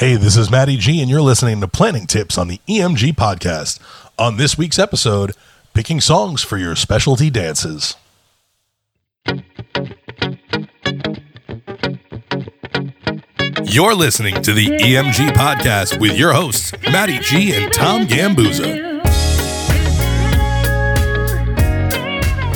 Hey, 0.00 0.16
this 0.16 0.34
is 0.34 0.50
Matty 0.50 0.78
G, 0.78 1.02
and 1.02 1.10
you're 1.10 1.20
listening 1.20 1.60
to 1.60 1.68
Planning 1.68 2.06
Tips 2.06 2.38
on 2.38 2.48
the 2.48 2.58
EMG 2.66 3.12
podcast. 3.16 3.78
On 4.18 4.38
this 4.38 4.56
week's 4.56 4.78
episode, 4.78 5.32
picking 5.74 6.00
songs 6.00 6.42
for 6.42 6.56
your 6.56 6.74
specialty 6.74 7.28
dances. 7.28 7.96
You're 13.62 13.94
listening 13.94 14.40
to 14.40 14.54
the 14.54 14.68
EMG 14.68 15.32
podcast 15.34 16.00
with 16.00 16.16
your 16.16 16.32
hosts, 16.32 16.72
Matty 16.90 17.18
G 17.18 17.52
and 17.52 17.70
Tom 17.70 18.06
Gambuzza. 18.06 19.04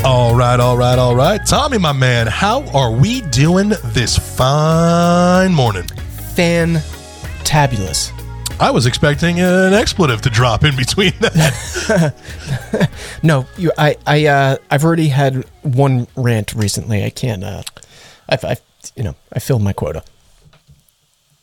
All 0.03 0.35
right, 0.35 0.59
all 0.59 0.79
right, 0.79 0.99
all 0.99 1.15
right. 1.15 1.45
Tommy, 1.45 1.77
my 1.77 1.93
man, 1.93 2.27
how 2.27 2.67
are 2.71 2.91
we 2.91 3.21
doing 3.21 3.75
this 3.93 4.17
fine 4.17 5.53
morning? 5.53 5.85
Fantabulous. 7.55 8.11
I 8.59 8.73
was 8.73 8.85
expecting 8.85 9.39
an 9.39 9.75
expletive 9.75 10.21
to 10.23 10.31
drop 10.31 10.65
in 10.65 10.75
between 10.77 11.13
that. 11.21 12.91
No, 13.23 13.47
you, 13.57 13.71
I, 13.79 13.97
I, 14.07 14.27
uh, 14.27 14.57
I've 14.73 14.85
already 14.85 15.07
had 15.07 15.45
one 15.63 16.09
rant 16.17 16.53
recently. 16.55 17.05
I 17.05 17.11
can't. 17.11 17.45
Uh, 17.45 17.63
I've, 18.29 18.45
I've, 18.45 18.61
you 18.97 19.05
know, 19.05 19.15
I 19.33 19.39
filled 19.39 19.63
my 19.63 19.73
quota. 19.73 20.03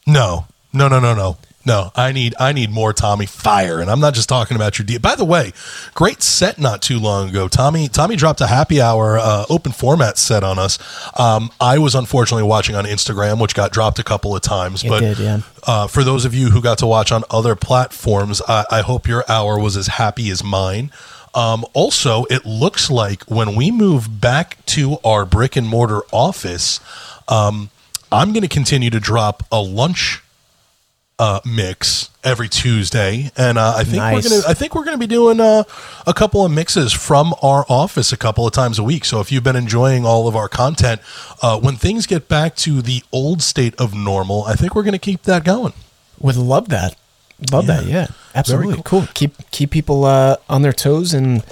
No, 0.06 0.48
no, 0.74 0.90
no, 0.90 1.00
no, 1.00 1.16
no, 1.16 1.38
no. 1.66 1.92
I 1.96 2.12
need, 2.12 2.36
I 2.40 2.52
need 2.52 2.70
more 2.70 2.94
Tommy 2.94 3.26
fire, 3.26 3.80
and 3.80 3.90
I'm 3.90 4.00
not 4.00 4.14
just 4.14 4.30
talking 4.30 4.56
about 4.56 4.78
your. 4.80 4.86
deal. 4.86 5.00
By 5.00 5.16
the 5.16 5.26
way, 5.26 5.54
great 5.94 6.22
set 6.22 6.58
not 6.60 6.82
too 6.82 7.00
long 7.00 7.30
ago. 7.30 7.48
Tommy, 7.48 7.88
Tommy 7.88 8.16
dropped 8.16 8.42
a 8.42 8.48
happy 8.48 8.82
hour 8.82 9.18
uh, 9.18 9.46
open 9.50 9.72
format 9.72 10.18
set 10.18 10.44
on 10.44 10.60
us. 10.60 10.78
Um, 11.20 11.52
I 11.60 11.78
was 11.78 11.96
unfortunately 11.96 12.48
watching 12.48 12.76
on 12.76 12.86
Instagram, 12.86 13.40
which 13.40 13.56
got 13.56 13.72
dropped 13.72 14.00
a 14.00 14.04
couple 14.04 14.36
of 14.36 14.42
times. 14.42 14.84
It 14.84 14.90
but 14.90 15.00
did, 15.02 15.20
yeah. 15.20 15.42
uh, 15.68 15.88
for 15.88 16.04
those 16.04 16.26
of 16.26 16.34
you 16.34 16.50
who 16.50 16.62
got 16.62 16.78
to 16.80 16.88
watch 16.88 17.12
on 17.12 17.24
other 17.30 17.56
platforms, 17.56 18.42
I, 18.48 18.66
I 18.72 18.82
hope 18.82 19.08
your 19.08 19.24
hour 19.30 19.60
was 19.60 19.78
as 19.78 19.88
happy 19.88 20.30
as 20.30 20.44
mine. 20.44 20.92
Um, 21.34 21.66
also, 21.74 22.26
it 22.26 22.46
looks 22.46 22.90
like 22.90 23.24
when 23.24 23.56
we 23.56 23.72
move 23.72 24.20
back 24.20 24.64
to 24.68 24.98
our 25.04 25.26
brick 25.26 25.56
and 25.56 25.68
mortar 25.68 26.02
office, 26.12 26.80
um, 27.28 27.70
I'm 28.12 28.34
going 28.34 28.44
to 28.44 28.50
continue 28.50 28.90
to 28.90 29.00
drop 29.00 29.44
a 29.52 29.62
lunch 29.62 30.22
uh, 31.22 31.40
mix 31.46 32.10
every 32.24 32.50
Tuesday, 32.50 33.30
and 33.38 33.60
uh, 33.60 33.76
I 33.78 33.84
think 33.84 33.98
Nice. 33.98 34.24
we're 34.24 34.30
gonna. 34.30 34.42
I 34.48 34.54
think 34.56 34.74
we're 34.74 34.84
gonna 34.84 34.98
be 34.98 35.06
doing 35.06 35.40
uh, 35.40 35.64
a 36.08 36.14
couple 36.16 36.44
of 36.44 36.52
mixes 36.52 36.92
from 36.92 37.36
our 37.44 37.64
office 37.70 38.12
a 38.12 38.18
couple 38.18 38.48
of 38.48 38.54
times 38.54 38.80
a 38.80 38.84
week. 38.84 39.06
So 39.06 39.20
if 39.22 39.32
you've 39.32 39.44
been 39.44 39.56
enjoying 39.56 40.04
all 40.04 40.28
of 40.28 40.36
our 40.36 40.50
content, 40.50 41.00
uh, 41.44 41.60
when 41.60 41.76
things 41.76 42.08
get 42.08 42.28
back 42.28 42.56
to 42.58 42.82
the 42.82 43.04
old 43.12 43.44
state 43.44 43.76
of 43.80 43.94
normal, 43.94 44.46
I 44.46 44.56
think 44.56 44.74
we're 44.74 44.82
gonna 44.84 44.98
keep 44.98 45.22
that 45.24 45.44
going. 45.44 45.74
Would 46.20 46.38
love 46.38 46.70
that. 46.70 46.96
Love 47.52 47.68
that. 47.68 47.86
Yeah. 47.86 47.92
Yeah, 47.94 48.08
absolutely. 48.34 48.74
cool. 48.76 48.84
Cool. 48.84 49.08
Keep 49.14 49.52
keep 49.52 49.70
people 49.70 50.06
uh, 50.06 50.38
on 50.50 50.64
their 50.64 50.74
toes 50.74 51.14
and 51.14 51.44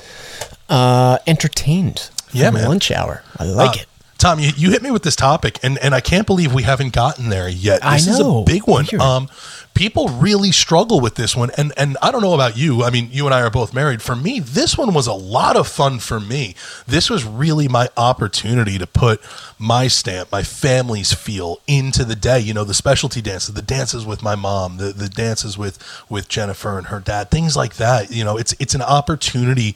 uh, 0.68 1.20
entertained. 1.28 2.10
Yeah, 2.32 2.50
man. 2.52 2.68
Lunch 2.68 2.90
hour. 2.92 3.24
I 3.38 3.44
like 3.46 3.78
it. 3.82 3.86
Tom, 4.20 4.38
you, 4.38 4.52
you 4.58 4.70
hit 4.72 4.82
me 4.84 4.92
with 4.92 5.04
this 5.04 5.16
topic, 5.16 5.60
and, 5.64 5.78
and 5.78 5.96
I 5.96 6.02
can't 6.02 6.28
believe 6.28 6.54
we 6.54 6.64
haven't 6.64 6.92
gotten 6.92 7.30
there 7.30 7.48
yet. 7.48 7.80
I 7.86 7.96
This 7.96 8.08
is 8.08 8.20
a 8.20 8.24
know. 8.24 8.44
big 8.44 8.68
one. 8.68 8.86
Um, 9.00 9.30
people 9.74 10.10
really 10.10 10.52
struggle 10.52 11.00
with 11.00 11.16
this 11.16 11.36
one, 11.36 11.52
and 11.58 11.72
and 11.78 11.98
I 12.02 12.12
don't 12.12 12.22
know 12.22 12.34
about 12.34 12.58
you. 12.58 12.84
I 12.84 12.90
mean, 12.90 13.10
you 13.12 13.26
and 13.26 13.34
I 13.34 13.42
are 13.42 13.50
both 13.50 13.74
married. 13.74 14.02
For 14.02 14.16
me, 14.16 14.40
this 14.40 14.78
one 14.78 14.94
was 14.94 15.08
a 15.08 15.14
lot 15.14 15.56
of 15.56 15.68
fun. 15.68 16.00
For 16.00 16.20
me, 16.20 16.56
this 16.86 17.10
was 17.10 17.24
really 17.24 17.68
my 17.68 17.90
opportunity 17.96 18.78
to 18.78 18.88
put 18.88 19.22
my 19.58 19.88
stamp, 19.88 20.32
my 20.32 20.44
family's 20.44 21.14
feel 21.14 21.60
into 21.68 22.04
the 22.04 22.16
day. 22.16 22.40
You 22.40 22.54
know, 22.54 22.64
the 22.64 22.74
specialty 22.74 23.22
dances, 23.22 23.54
the 23.54 23.62
dances 23.62 24.06
with 24.06 24.22
my 24.22 24.36
mom, 24.36 24.78
the 24.78 24.92
the 24.92 25.10
dances 25.10 25.58
with 25.58 25.80
with 26.10 26.28
Jennifer 26.28 26.78
and 26.78 26.88
her 26.88 27.00
dad, 27.00 27.32
things 27.32 27.56
like 27.56 27.76
that. 27.76 28.12
You 28.12 28.24
know, 28.24 28.38
it's 28.38 28.54
it's 28.60 28.76
an 28.76 28.82
opportunity 28.82 29.76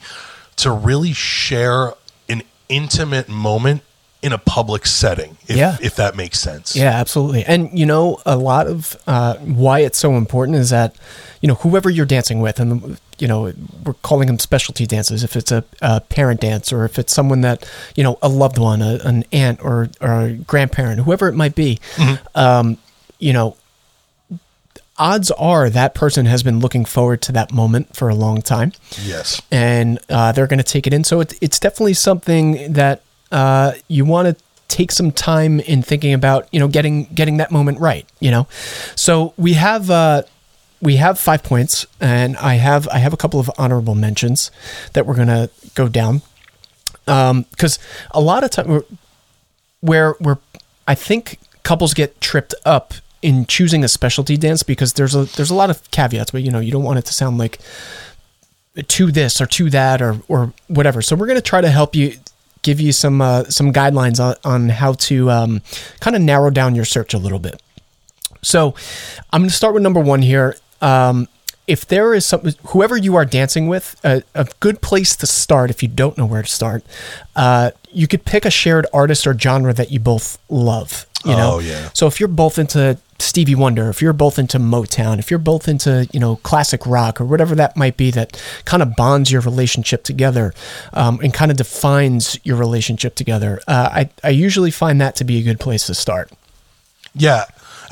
to 0.56 0.70
really 0.70 1.12
share 1.12 1.94
an 2.28 2.42
intimate 2.68 3.28
moment 3.28 3.82
in 4.24 4.32
a 4.32 4.38
public 4.38 4.86
setting, 4.86 5.36
if, 5.46 5.56
Yeah. 5.56 5.76
if 5.82 5.94
that 5.96 6.16
makes 6.16 6.40
sense. 6.40 6.74
Yeah, 6.74 6.90
absolutely. 6.98 7.44
And 7.44 7.78
you 7.78 7.86
know, 7.86 8.20
a 8.24 8.36
lot 8.36 8.66
of 8.66 8.96
uh, 9.06 9.34
why 9.36 9.80
it's 9.80 9.98
so 9.98 10.14
important 10.16 10.56
is 10.58 10.70
that 10.70 10.96
you 11.42 11.48
know 11.48 11.56
whoever 11.56 11.90
you're 11.90 12.06
dancing 12.06 12.40
with, 12.40 12.58
and 12.58 12.96
you 13.18 13.28
know 13.28 13.52
we're 13.84 13.92
calling 14.02 14.26
them 14.26 14.38
specialty 14.38 14.86
dances. 14.86 15.22
If 15.22 15.36
it's 15.36 15.52
a, 15.52 15.62
a 15.82 16.00
parent 16.00 16.40
dance, 16.40 16.72
or 16.72 16.84
if 16.86 16.98
it's 16.98 17.12
someone 17.14 17.42
that 17.42 17.68
you 17.96 18.02
know 18.02 18.18
a 18.22 18.28
loved 18.30 18.58
one, 18.58 18.80
a, 18.82 18.98
an 19.04 19.24
aunt 19.30 19.60
or 19.62 19.90
or 20.00 20.12
a 20.22 20.32
grandparent, 20.32 21.00
whoever 21.02 21.28
it 21.28 21.34
might 21.34 21.54
be, 21.54 21.78
um, 22.34 22.78
you 23.18 23.32
know. 23.34 23.56
Odds 24.96 25.32
are 25.32 25.68
that 25.70 25.92
person 25.94 26.24
has 26.26 26.44
been 26.44 26.60
looking 26.60 26.84
forward 26.84 27.20
to 27.22 27.32
that 27.32 27.52
moment 27.52 27.96
for 27.96 28.08
a 28.08 28.14
long 28.14 28.40
time 28.40 28.70
Yes. 29.02 29.42
and 29.50 29.98
uh, 30.08 30.30
they're 30.30 30.46
going 30.46 30.58
to 30.58 30.62
take 30.62 30.86
it 30.86 30.92
in. 30.94 31.02
So 31.02 31.18
it, 31.20 31.34
it's 31.40 31.58
definitely 31.58 31.94
something 31.94 32.74
that 32.74 33.02
uh, 33.32 33.72
you 33.88 34.04
want 34.04 34.28
to 34.28 34.44
take 34.68 34.90
some 34.90 35.12
time 35.12 35.60
in 35.60 35.82
thinking 35.82 36.12
about, 36.12 36.48
you 36.52 36.58
know, 36.58 36.68
getting 36.68 37.04
getting 37.06 37.36
that 37.38 37.50
moment 37.50 37.78
right. 37.80 38.06
You 38.20 38.30
know, 38.30 38.48
so 38.96 39.34
we 39.36 39.54
have 39.54 39.90
uh, 39.90 40.22
we 40.80 40.96
have 40.96 41.18
five 41.18 41.42
points, 41.42 41.86
and 42.00 42.36
I 42.36 42.54
have 42.54 42.88
I 42.88 42.98
have 42.98 43.12
a 43.12 43.16
couple 43.16 43.40
of 43.40 43.50
honorable 43.58 43.94
mentions 43.94 44.50
that 44.92 45.06
we're 45.06 45.16
to 45.16 45.50
go 45.74 45.88
down 45.88 46.22
because 47.06 47.78
a 48.10 48.20
lot 48.20 48.44
of 48.44 48.50
time 48.50 48.82
where 49.80 50.12
where 50.12 50.38
I 50.86 50.94
think 50.94 51.38
couples 51.62 51.94
get 51.94 52.20
tripped 52.20 52.54
up 52.64 52.94
in 53.22 53.46
choosing 53.46 53.82
a 53.84 53.88
specialty 53.88 54.36
dance 54.36 54.62
because 54.62 54.94
there's 54.94 55.14
a 55.14 55.24
there's 55.24 55.50
a 55.50 55.54
lot 55.54 55.70
of 55.70 55.90
caveats, 55.90 56.30
but 56.30 56.42
you 56.42 56.50
know 56.50 56.60
you 56.60 56.72
don't 56.72 56.84
want 56.84 56.98
it 56.98 57.06
to 57.06 57.14
sound 57.14 57.38
like 57.38 57.58
to 58.88 59.12
this 59.12 59.40
or 59.40 59.46
to 59.46 59.70
that 59.70 60.02
or 60.02 60.20
or 60.28 60.52
whatever. 60.68 61.00
So 61.00 61.16
we're 61.16 61.26
going 61.26 61.38
to 61.38 61.42
try 61.42 61.60
to 61.60 61.70
help 61.70 61.94
you 61.94 62.16
give 62.64 62.80
you 62.80 62.90
some 62.90 63.20
uh, 63.20 63.44
some 63.44 63.72
guidelines 63.72 64.18
on, 64.18 64.34
on 64.44 64.68
how 64.70 64.94
to 64.94 65.30
um, 65.30 65.62
kind 66.00 66.16
of 66.16 66.22
narrow 66.22 66.50
down 66.50 66.74
your 66.74 66.84
search 66.84 67.14
a 67.14 67.18
little 67.18 67.38
bit. 67.38 67.62
So 68.42 68.74
I'm 69.32 69.42
going 69.42 69.50
to 69.50 69.54
start 69.54 69.74
with 69.74 69.82
number 69.84 70.00
one 70.00 70.22
here. 70.22 70.56
Um, 70.80 71.28
if 71.66 71.86
there 71.86 72.12
is 72.12 72.26
some, 72.26 72.42
whoever 72.66 72.96
you 72.96 73.16
are 73.16 73.24
dancing 73.24 73.68
with, 73.68 73.98
a, 74.04 74.22
a 74.34 74.46
good 74.60 74.82
place 74.82 75.16
to 75.16 75.26
start 75.26 75.70
if 75.70 75.82
you 75.82 75.88
don't 75.88 76.18
know 76.18 76.26
where 76.26 76.42
to 76.42 76.50
start, 76.50 76.84
uh, 77.36 77.70
you 77.90 78.06
could 78.06 78.24
pick 78.24 78.44
a 78.44 78.50
shared 78.50 78.86
artist 78.92 79.26
or 79.26 79.38
genre 79.38 79.72
that 79.72 79.90
you 79.90 79.98
both 79.98 80.38
love. 80.50 81.06
You 81.24 81.36
know, 81.36 81.54
Oh, 81.54 81.58
yeah. 81.58 81.88
so 81.94 82.06
if 82.06 82.20
you're 82.20 82.28
both 82.28 82.58
into 82.58 82.98
Stevie 83.18 83.54
Wonder, 83.54 83.88
if 83.88 84.02
you're 84.02 84.12
both 84.12 84.38
into 84.38 84.58
Motown, 84.58 85.18
if 85.18 85.30
you're 85.30 85.38
both 85.38 85.68
into 85.68 86.06
you 86.12 86.20
know 86.20 86.36
classic 86.36 86.84
rock 86.86 87.20
or 87.20 87.24
whatever 87.24 87.54
that 87.54 87.76
might 87.76 87.96
be, 87.96 88.10
that 88.10 88.40
kind 88.66 88.82
of 88.82 88.94
bonds 88.96 89.32
your 89.32 89.40
relationship 89.40 90.04
together 90.04 90.52
um, 90.92 91.20
and 91.22 91.32
kind 91.32 91.50
of 91.50 91.56
defines 91.56 92.38
your 92.44 92.56
relationship 92.56 93.14
together. 93.14 93.60
Uh, 93.66 93.88
I 93.92 94.10
I 94.22 94.30
usually 94.30 94.70
find 94.70 95.00
that 95.00 95.16
to 95.16 95.24
be 95.24 95.38
a 95.38 95.42
good 95.42 95.60
place 95.60 95.86
to 95.86 95.94
start. 95.94 96.30
Yeah, 97.14 97.44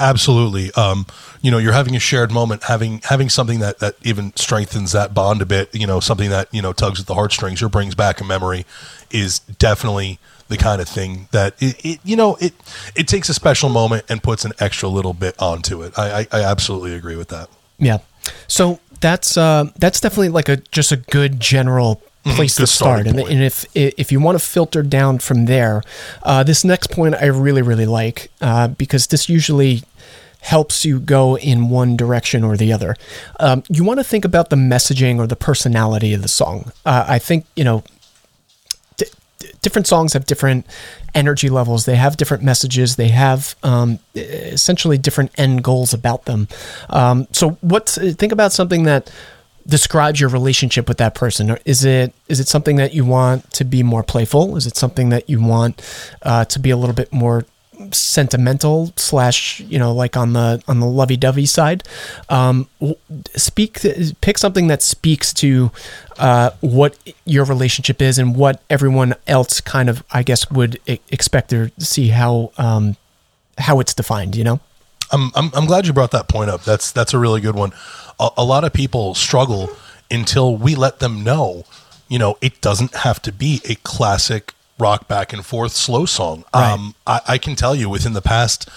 absolutely. 0.03 0.73
Um, 0.73 1.07
you 1.41 1.51
know, 1.51 1.59
you're 1.59 1.73
having 1.73 1.97
a 1.97 2.01
shared 2.01 2.31
moment, 2.31 2.65
having 2.65 3.01
having 3.05 3.29
something 3.29 3.61
that 3.61 3.79
that 3.79 3.97
even 4.03 4.35
strengthens 4.37 4.93
that 4.93 5.15
bond 5.15 5.43
a 5.43 5.47
bit. 5.47 5.75
You 5.75 5.87
know, 5.87 6.01
something 6.01 6.31
that 6.31 6.49
you 6.53 6.63
know 6.63 6.73
tugs 6.73 7.01
at 7.01 7.07
the 7.07 7.15
heartstrings 7.15 7.63
or 7.63 7.69
brings 7.69 7.95
back 7.95 8.21
a 8.21 8.25
memory 8.25 8.67
is 9.11 9.39
definitely 9.39 10.19
the 10.49 10.57
kind 10.57 10.83
of 10.83 10.89
thing 10.89 11.29
that 11.33 11.55
it, 11.63 11.85
it 11.85 12.01
you 12.05 12.17
know 12.17 12.37
it 12.37 12.53
it 12.95 13.09
takes 13.09 13.29
a 13.29 13.35
special 13.35 13.69
moment 13.69 14.05
and 14.09 14.23
puts 14.23 14.45
an 14.45 14.53
extra 14.61 14.89
little 14.89 15.15
bit 15.15 15.35
onto 15.41 15.83
it. 15.83 15.99
I 15.99 16.21
I, 16.21 16.27
I 16.33 16.43
absolutely 16.43 16.95
agree 16.95 17.17
with 17.17 17.29
that. 17.29 17.49
Yeah. 17.79 17.99
So 18.47 18.81
that's 19.01 19.37
uh, 19.37 19.71
that's 19.77 20.01
definitely 20.01 20.31
like 20.31 20.49
a 20.49 20.57
just 20.57 20.93
a 20.93 20.97
good 20.97 21.41
general 21.41 22.03
place 22.25 22.57
good 22.57 22.67
to 22.67 22.73
start. 22.73 23.07
And, 23.07 23.19
and 23.19 23.43
if 23.43 23.67
if 23.75 24.13
you 24.13 24.21
want 24.21 24.39
to 24.39 24.45
filter 24.45 24.83
down 24.83 25.19
from 25.19 25.47
there, 25.47 25.83
uh, 26.23 26.43
this 26.43 26.65
next 26.65 26.91
point 26.91 27.15
I 27.17 27.27
really 27.27 27.63
really 27.63 27.87
like 27.87 28.31
uh, 28.41 28.69
because 28.69 29.09
this 29.09 29.29
usually 29.29 29.83
helps 30.43 30.85
you 30.85 30.99
go 30.99 31.39
in 31.39 31.71
one 31.71 31.97
direction 31.97 32.43
or 32.43 32.57
the 32.57 32.73
other. 32.73 32.97
Um, 33.39 33.63
you 33.69 33.85
want 33.85 34.01
to 34.01 34.05
think 34.05 34.25
about 34.25 34.51
the 34.51 34.57
messaging 34.57 35.19
or 35.19 35.27
the 35.27 35.37
personality 35.37 36.13
of 36.13 36.23
the 36.23 36.29
song. 36.29 36.73
Uh, 36.85 37.05
I 37.09 37.19
think 37.19 37.47
you 37.55 37.65
know 37.65 37.85
di- 38.97 39.07
di- 39.39 39.53
different 39.63 39.87
songs 39.87 40.13
have 40.13 40.27
different 40.27 40.67
energy 41.15 41.49
levels. 41.49 41.85
They 41.85 41.95
have 41.95 42.17
different 42.17 42.43
messages. 42.43 42.97
They 42.97 43.09
have 43.09 43.55
um, 43.63 44.01
essentially 44.17 44.99
different 44.99 45.31
end 45.39 45.63
goals 45.63 45.95
about 45.95 46.25
them. 46.25 46.49
Um, 46.91 47.29
so, 47.31 47.51
what? 47.61 47.89
Think 47.89 48.33
about 48.33 48.53
something 48.53 48.83
that 48.83 49.11
describes 49.67 50.21
your 50.21 50.29
relationship 50.29 50.89
with 50.89 50.99
that 50.99 51.15
person. 51.15 51.57
Is 51.65 51.85
it 51.85 52.13
is 52.29 52.41
it 52.41 52.49
something 52.49 52.77
that 52.77 52.95
you 52.95 53.05
want 53.05 53.49
to 53.53 53.65
be 53.65 53.85
more 53.85 54.03
playful? 54.03 54.57
Is 54.57 54.67
it 54.67 54.77
something 54.77 55.11
that 55.11 55.31
you 55.31 55.41
want 55.41 55.81
uh, 56.23 56.45
to 56.47 56.59
be 56.59 56.71
a 56.71 56.77
little 56.77 56.97
bit 56.97 57.13
more 57.13 57.45
sentimental 57.91 58.93
slash 58.97 59.61
you 59.61 59.79
know 59.79 59.93
like 59.93 60.17
on 60.17 60.35
the 60.35 60.63
on 60.69 60.79
the 60.79 60.87
lovey-dovey 60.87 61.47
side 61.47 61.83
um 62.29 62.69
speak 63.35 63.81
pick 64.21 64.39
something 64.39 64.67
that 64.67 64.83
speaks 64.83 65.33
to 65.33 65.71
uh 66.19 66.51
what 66.61 66.97
your 67.25 67.45
relationship 67.45 68.03
is 68.03 68.19
and 68.19 68.37
what 68.37 68.63
everyone 68.69 69.15
else 69.27 69.61
kind 69.61 69.89
of 69.89 70.05
i 70.13 70.23
guess 70.23 70.51
would 70.51 70.79
expect 71.11 71.51
to 71.51 71.71
see 71.79 72.09
how 72.09 72.53
um 72.59 72.97
how 73.59 73.81
it's 73.81 73.95
defined 73.95 74.37
you 74.37 74.45
know 74.45 74.61
I'm, 75.13 75.31
I'm 75.35 75.51
I'm 75.55 75.67
glad 75.67 75.87
you 75.87 75.93
brought 75.93 76.11
that 76.13 76.29
point 76.29 76.51
up. 76.51 76.65
That's 76.65 76.91
that's 76.91 77.13
a 77.13 77.19
really 77.19 77.41
good 77.41 77.55
one. 77.55 77.73
A, 78.19 78.31
a 78.39 78.45
lot 78.45 78.65
of 78.65 78.73
people 78.73 79.15
struggle 79.15 79.69
until 80.11 80.57
we 80.57 80.75
let 80.75 80.99
them 81.01 81.23
know, 81.23 81.65
you 82.09 82.19
know, 82.19 82.39
it 82.41 82.61
doesn't 82.61 82.95
have 82.97 83.21
to 83.23 83.33
be 83.33 83.61
a 83.69 83.75
classic 83.77 84.55
rock 84.83 85.09
back 85.09 85.33
and 85.33 85.47
forth 85.47 85.73
slow 85.73 86.05
song. 86.05 86.45
Right. 86.55 86.73
Um, 86.73 86.95
I, 87.07 87.21
I 87.29 87.39
can 87.39 87.55
tell 87.55 87.75
you 87.75 87.89
within 87.89 88.13
the 88.13 88.21
past, 88.21 88.69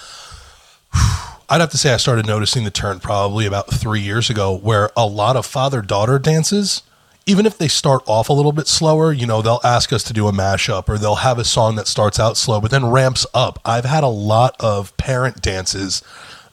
I'd 1.48 1.60
have 1.60 1.70
to 1.70 1.78
say 1.78 1.92
I 1.92 1.96
started 1.98 2.26
noticing 2.26 2.64
the 2.64 2.70
turn 2.70 3.00
probably 3.00 3.44
about 3.44 3.74
three 3.74 4.00
years 4.00 4.30
ago, 4.30 4.56
where 4.56 4.90
a 4.96 5.06
lot 5.06 5.36
of 5.36 5.44
father 5.44 5.82
daughter 5.82 6.18
dances, 6.18 6.82
even 7.26 7.44
if 7.44 7.58
they 7.58 7.68
start 7.68 8.02
off 8.06 8.28
a 8.28 8.32
little 8.32 8.52
bit 8.52 8.68
slower, 8.68 9.12
you 9.12 9.26
know, 9.26 9.42
they'll 9.42 9.60
ask 9.64 9.92
us 9.92 10.02
to 10.04 10.12
do 10.12 10.28
a 10.28 10.32
mashup 10.32 10.88
or 10.88 10.96
they'll 10.96 11.16
have 11.16 11.38
a 11.38 11.44
song 11.44 11.76
that 11.76 11.88
starts 11.88 12.18
out 12.18 12.36
slow 12.36 12.60
but 12.60 12.70
then 12.70 12.86
ramps 12.86 13.26
up. 13.34 13.60
I've 13.64 13.84
had 13.84 14.04
a 14.04 14.08
lot 14.08 14.56
of 14.60 14.96
parent 14.96 15.42
dances 15.42 16.02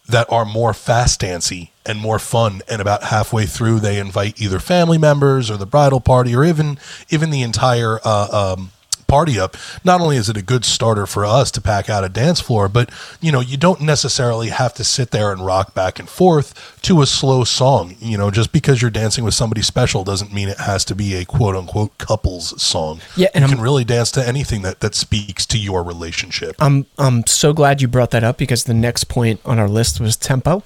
that 0.08 0.28
are 0.30 0.46
more 0.46 0.74
fast 0.74 1.20
dancey 1.22 1.72
and 1.86 2.00
more 2.00 2.20
fun 2.20 2.62
and 2.70 2.82
about 2.82 3.04
halfway 3.04 3.46
through 3.46 3.80
they 3.80 4.00
invite 4.00 4.40
either 4.42 4.60
family 4.60 4.98
members 4.98 5.50
or 5.50 5.58
the 5.58 5.66
bridal 5.66 6.02
party 6.02 6.36
or 6.36 6.44
even 6.44 6.78
even 7.10 7.30
the 7.30 7.42
entire 7.42 8.00
uh, 8.04 8.56
um, 8.58 8.72
party 9.14 9.40
up 9.40 9.56
not 9.84 10.02
only 10.02 10.18
is 10.18 10.28
it 10.30 10.38
a 10.38 10.42
good 10.42 10.66
starter 10.66 11.06
for 11.06 11.24
us 11.24 11.52
to 11.52 11.62
pack 11.62 11.90
out 11.90 12.04
a 12.04 12.10
dance 12.10 12.40
floor 12.42 12.68
but 12.68 12.90
you 13.22 13.32
know 13.32 13.40
you 13.52 13.58
don't 13.58 13.80
necessarily 13.82 14.50
have 14.50 14.74
to 14.74 14.84
sit 14.84 15.12
there 15.12 15.32
and 15.32 15.46
rock 15.46 15.74
back 15.76 16.00
and 16.00 16.10
forth 16.10 16.48
to 16.82 17.02
a 17.02 17.06
slow 17.06 17.44
song 17.44 17.96
you 18.00 18.18
know 18.18 18.32
just 18.32 18.52
because 18.52 18.82
you're 18.82 18.90
dancing 19.04 19.24
with 19.24 19.34
somebody 19.36 19.62
special 19.62 20.04
doesn't 20.04 20.34
mean 20.34 20.50
it 20.50 20.58
has 20.58 20.84
to 20.84 20.96
be 20.96 21.14
a 21.16 21.26
quote 21.26 21.56
unquote 21.56 21.96
couples 22.00 22.60
song. 22.62 23.00
Yeah, 23.16 23.28
and 23.34 23.42
you 23.44 23.48
I'm- 23.48 23.56
can 23.58 23.64
really 23.64 23.84
dance 23.84 24.10
to 24.12 24.28
anything 24.28 24.62
that 24.64 24.80
that 24.80 24.96
speaks 24.96 25.46
to 25.48 25.58
your 25.58 25.84
relationship. 25.84 26.56
I'm 26.60 26.86
I'm 26.98 27.26
so 27.28 27.54
glad 27.54 27.82
you 27.82 27.88
brought 27.88 28.12
that 28.12 28.24
up 28.24 28.38
because 28.38 28.64
the 28.64 28.74
next 28.74 29.04
point 29.06 29.40
on 29.46 29.60
our 29.60 29.70
list 29.70 30.00
was 30.00 30.16
tempo. 30.18 30.64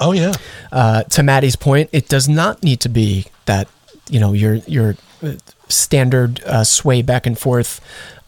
oh 0.00 0.12
yeah. 0.12 0.32
Uh, 0.72 1.02
to 1.14 1.22
Matty's 1.22 1.56
point, 1.56 1.88
it 1.92 2.08
does 2.08 2.28
not 2.28 2.62
need 2.62 2.80
to 2.80 2.88
be 2.88 3.26
that 3.46 3.68
you 4.08 4.20
know 4.20 4.32
your 4.32 4.54
your 4.66 4.96
uh, 5.22 5.32
standard 5.68 6.42
uh, 6.44 6.64
sway 6.64 7.02
back 7.02 7.26
and 7.26 7.38
forth 7.38 7.80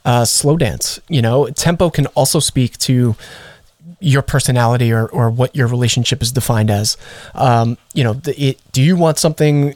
uh, 0.05 0.25
slow 0.25 0.57
dance. 0.57 1.01
You 1.09 1.23
know, 1.23 1.49
tempo 1.49 1.91
can 1.91 2.07
also 2.09 2.41
speak 2.41 2.79
to 2.79 3.17
your 4.01 4.23
personality 4.23 4.93
or, 4.93 5.07
or 5.07 5.31
what 5.31 5.55
your 5.57 5.67
relationship 5.67 6.23
is 6.23 6.33
defined 6.33 6.71
as. 6.71 6.97
Um, 7.35 7.79
you 7.95 8.05
know, 8.05 8.13
the, 8.13 8.41
it, 8.41 8.61
do 8.73 8.83
you 8.83 8.97
want 8.97 9.19
something 9.19 9.75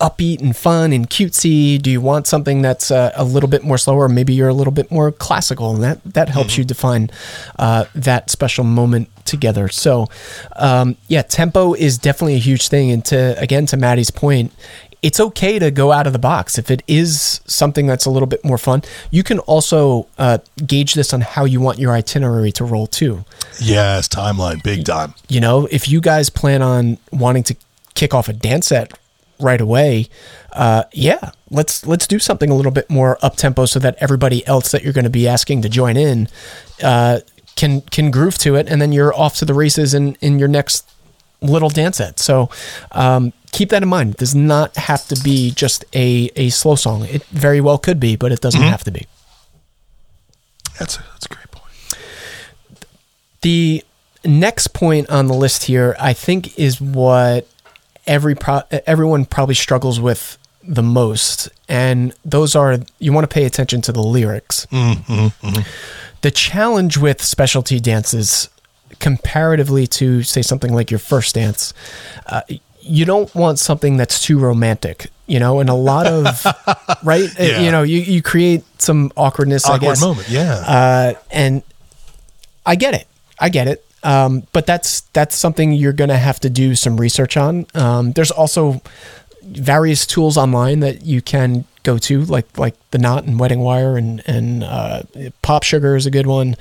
upbeat 0.00 0.40
and 0.40 0.54
fun 0.56 0.92
and 0.92 1.08
cutesy? 1.08 1.80
Do 1.80 1.90
you 1.90 2.00
want 2.00 2.26
something 2.26 2.60
that's 2.60 2.90
uh, 2.90 3.12
a 3.14 3.24
little 3.24 3.48
bit 3.48 3.62
more 3.62 3.78
slower? 3.78 4.08
Maybe 4.08 4.34
you're 4.34 4.48
a 4.48 4.54
little 4.54 4.72
bit 4.72 4.90
more 4.90 5.12
classical, 5.12 5.74
and 5.74 5.82
that 5.82 6.02
that 6.04 6.28
helps 6.28 6.58
you 6.58 6.64
define 6.64 7.10
uh, 7.58 7.84
that 7.94 8.30
special 8.30 8.64
moment 8.64 9.08
together. 9.24 9.68
So, 9.68 10.08
um, 10.56 10.96
yeah, 11.06 11.22
tempo 11.22 11.72
is 11.74 11.98
definitely 11.98 12.34
a 12.34 12.38
huge 12.38 12.68
thing. 12.68 12.90
And 12.90 13.04
to 13.06 13.38
again 13.40 13.66
to 13.66 13.76
Matty's 13.76 14.10
point. 14.10 14.52
It's 15.02 15.18
okay 15.18 15.58
to 15.58 15.70
go 15.70 15.90
out 15.90 16.06
of 16.06 16.12
the 16.12 16.18
box 16.18 16.58
if 16.58 16.70
it 16.70 16.82
is 16.86 17.40
something 17.44 17.86
that's 17.86 18.06
a 18.06 18.10
little 18.10 18.28
bit 18.28 18.44
more 18.44 18.58
fun. 18.58 18.82
You 19.10 19.22
can 19.22 19.40
also 19.40 20.06
uh, 20.16 20.38
gauge 20.64 20.94
this 20.94 21.12
on 21.12 21.22
how 21.22 21.44
you 21.44 21.60
want 21.60 21.78
your 21.78 21.92
itinerary 21.92 22.52
to 22.52 22.64
roll 22.64 22.86
too. 22.86 23.24
yes 23.60 24.08
timeline 24.08 24.62
big 24.62 24.84
time 24.84 25.14
You 25.28 25.40
know, 25.40 25.66
if 25.70 25.88
you 25.88 26.00
guys 26.00 26.30
plan 26.30 26.62
on 26.62 26.98
wanting 27.10 27.42
to 27.44 27.56
kick 27.94 28.14
off 28.14 28.28
a 28.28 28.32
dance 28.32 28.68
set 28.68 28.92
right 29.40 29.60
away, 29.60 30.08
uh, 30.52 30.84
yeah, 30.92 31.32
let's 31.50 31.84
let's 31.86 32.06
do 32.06 32.18
something 32.18 32.50
a 32.50 32.54
little 32.54 32.70
bit 32.72 32.88
more 32.88 33.18
up 33.22 33.36
tempo 33.36 33.66
so 33.66 33.78
that 33.80 33.96
everybody 33.98 34.46
else 34.46 34.70
that 34.70 34.84
you're 34.84 34.92
going 34.92 35.04
to 35.04 35.10
be 35.10 35.26
asking 35.26 35.62
to 35.62 35.68
join 35.68 35.96
in 35.96 36.28
uh, 36.82 37.20
can 37.56 37.80
can 37.90 38.10
groove 38.10 38.38
to 38.38 38.54
it, 38.54 38.68
and 38.68 38.80
then 38.80 38.92
you're 38.92 39.14
off 39.14 39.36
to 39.38 39.44
the 39.44 39.54
races 39.54 39.94
in 39.94 40.16
in 40.20 40.38
your 40.38 40.48
next 40.48 40.88
little 41.42 41.68
dance 41.68 41.98
set. 41.98 42.18
So 42.18 42.48
um, 42.92 43.32
keep 43.52 43.70
that 43.70 43.82
in 43.82 43.88
mind. 43.88 44.14
It 44.14 44.18
does 44.18 44.34
not 44.34 44.76
have 44.76 45.06
to 45.08 45.20
be 45.22 45.50
just 45.50 45.84
a 45.94 46.30
a 46.36 46.50
slow 46.50 46.74
song. 46.74 47.04
It 47.04 47.24
very 47.26 47.60
well 47.60 47.78
could 47.78 48.00
be, 48.00 48.16
but 48.16 48.32
it 48.32 48.40
doesn't 48.40 48.60
mm-hmm. 48.60 48.70
have 48.70 48.84
to 48.84 48.90
be. 48.90 49.06
that's 50.78 50.96
a, 50.96 51.04
that's 51.12 51.26
a 51.26 51.28
great 51.28 51.50
point 51.50 52.86
The 53.42 53.84
next 54.24 54.68
point 54.68 55.10
on 55.10 55.26
the 55.26 55.34
list 55.34 55.64
here, 55.64 55.96
I 55.98 56.12
think, 56.12 56.58
is 56.58 56.80
what 56.80 57.46
every 58.06 58.34
pro- 58.34 58.62
everyone 58.86 59.24
probably 59.24 59.54
struggles 59.54 60.00
with 60.00 60.38
the 60.64 60.82
most, 60.82 61.48
and 61.68 62.14
those 62.24 62.54
are 62.54 62.78
you 62.98 63.12
want 63.12 63.28
to 63.28 63.32
pay 63.32 63.44
attention 63.44 63.82
to 63.82 63.92
the 63.92 64.02
lyrics. 64.02 64.66
Mm-hmm, 64.66 65.12
mm-hmm. 65.12 65.62
The 66.22 66.30
challenge 66.30 66.98
with 66.98 67.20
specialty 67.20 67.80
dances, 67.80 68.48
comparatively 68.98 69.86
to 69.88 70.22
say 70.22 70.42
something 70.42 70.72
like 70.72 70.90
your 70.90 70.98
first 71.00 71.34
dance, 71.34 71.72
uh, 72.26 72.42
you 72.80 73.04
don't 73.04 73.32
want 73.34 73.58
something 73.58 73.96
that's 73.96 74.22
too 74.22 74.38
romantic. 74.38 75.08
You 75.26 75.38
know, 75.38 75.60
and 75.60 75.70
a 75.70 75.74
lot 75.74 76.06
of 76.06 76.44
right, 77.04 77.30
Uh, 77.40 77.42
Yeah. 77.42 77.60
you 77.62 77.70
know, 77.70 77.82
you, 77.84 78.00
you 78.00 78.20
create 78.22 78.64
some 78.78 79.12
awkwardness. 79.16 79.64
I 79.64 79.74
awkward 79.76 79.80
guess 79.88 80.00
moment 80.00 80.28
yeah 80.28 80.52
uh, 80.66 81.14
and 81.30 81.62
I 82.66 82.74
get 82.74 82.94
it. 82.94 83.06
I 83.38 83.48
get 83.48 83.66
it. 83.68 83.84
Um, 84.02 84.42
but 84.52 84.66
that's 84.66 85.02
that's 85.12 85.36
something 85.36 85.72
you're 85.72 85.92
going 85.92 86.10
to 86.10 86.18
have 86.18 86.40
to 86.40 86.50
do 86.50 86.74
some 86.74 86.96
research 87.00 87.36
on. 87.36 87.66
Um, 87.74 88.12
there's 88.12 88.32
also 88.32 88.82
various 89.42 90.06
tools 90.06 90.36
online 90.36 90.80
that 90.80 91.02
you 91.06 91.22
can 91.22 91.64
go 91.84 91.98
to, 91.98 92.24
like 92.24 92.58
like 92.58 92.74
the 92.90 92.98
Knot 92.98 93.24
and 93.24 93.38
Wedding 93.38 93.60
Wire, 93.60 93.96
and 93.96 94.20
and 94.26 94.64
uh, 94.64 95.02
Pop 95.42 95.62
Sugar 95.62 95.94
is 95.96 96.04
a 96.04 96.10
good 96.10 96.26
one. 96.26 96.56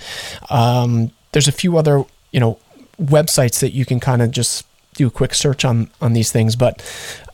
Um, 0.51 1.11
there's 1.31 1.47
a 1.47 1.51
few 1.51 1.77
other 1.77 2.03
you 2.31 2.39
know 2.39 2.57
websites 3.01 3.59
that 3.59 3.71
you 3.71 3.85
can 3.85 3.99
kind 3.99 4.21
of 4.21 4.31
just 4.31 4.65
do 4.95 5.07
a 5.07 5.11
quick 5.11 5.33
search 5.33 5.63
on 5.65 5.89
on 6.01 6.13
these 6.13 6.31
things. 6.31 6.55
But 6.55 6.81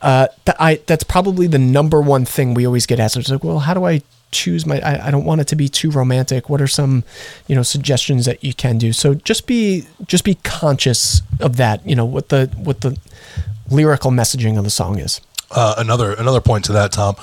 uh, 0.02 0.28
th- 0.44 0.56
I 0.60 0.80
that's 0.86 1.04
probably 1.04 1.46
the 1.46 1.58
number 1.58 2.00
one 2.00 2.24
thing 2.24 2.54
we 2.54 2.66
always 2.66 2.86
get 2.86 3.00
asked. 3.00 3.16
It's 3.16 3.30
like, 3.30 3.44
well, 3.44 3.60
how 3.60 3.74
do 3.74 3.84
I 3.84 4.02
choose 4.30 4.66
my 4.66 4.78
I, 4.80 5.08
I 5.08 5.10
don't 5.10 5.24
want 5.24 5.40
it 5.40 5.46
to 5.48 5.56
be 5.56 5.70
too 5.70 5.90
romantic 5.90 6.50
what 6.50 6.60
are 6.60 6.66
some 6.66 7.02
you 7.46 7.54
know 7.54 7.62
suggestions 7.62 8.26
that 8.26 8.44
you 8.44 8.52
can 8.52 8.76
do 8.76 8.92
so 8.92 9.14
just 9.14 9.46
be 9.46 9.86
just 10.06 10.22
be 10.22 10.34
conscious 10.44 11.22
of 11.40 11.56
that 11.56 11.80
you 11.88 11.96
know 11.96 12.04
what 12.04 12.28
the 12.28 12.50
what 12.58 12.82
the 12.82 12.98
lyrical 13.70 14.10
messaging 14.10 14.58
of 14.58 14.64
the 14.64 14.70
song 14.70 14.98
is 14.98 15.22
uh, 15.50 15.74
another 15.78 16.12
another 16.12 16.40
point 16.40 16.64
to 16.66 16.72
that, 16.72 16.92
Tom. 16.92 17.16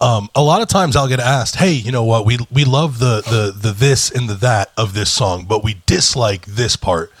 Um, 0.00 0.28
a 0.34 0.42
lot 0.42 0.62
of 0.62 0.68
times 0.68 0.94
I'll 0.94 1.08
get 1.08 1.18
asked, 1.20 1.56
"Hey, 1.56 1.72
you 1.72 1.90
know 1.90 2.04
what? 2.04 2.24
We 2.24 2.38
we 2.52 2.64
love 2.64 2.98
the 3.00 3.20
the 3.22 3.52
the 3.56 3.72
this 3.72 4.10
and 4.10 4.28
the 4.28 4.34
that 4.34 4.70
of 4.76 4.94
this 4.94 5.10
song, 5.10 5.44
but 5.48 5.64
we 5.64 5.82
dislike 5.86 6.46
this 6.46 6.76
part." 6.76 7.12